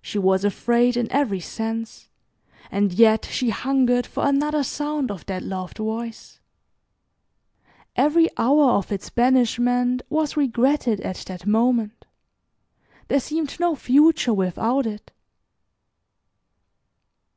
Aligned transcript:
She 0.00 0.16
was 0.16 0.44
afraid 0.44 0.96
in 0.96 1.10
every 1.10 1.40
sense, 1.40 2.08
and 2.70 2.92
yet 2.92 3.24
she 3.24 3.50
hungered 3.50 4.06
for 4.06 4.24
another 4.24 4.62
sound 4.62 5.10
of 5.10 5.26
that 5.26 5.42
loved 5.42 5.78
voice. 5.78 6.38
Every 7.96 8.28
hour 8.38 8.74
of 8.74 8.92
its 8.92 9.10
banishment 9.10 10.02
was 10.08 10.36
regretted 10.36 11.00
at 11.00 11.16
that 11.26 11.46
moment. 11.46 12.04
There 13.08 13.18
seemed 13.18 13.58
no 13.58 13.74
future 13.74 14.32
without 14.32 14.86
it. 14.86 15.10